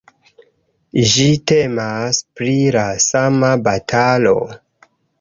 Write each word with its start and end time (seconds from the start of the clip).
Ĝi 1.11 1.27
temas 1.51 2.21
pri 2.41 2.57
la 2.79 2.89
sama 3.09 3.55
batalo. 3.71 4.39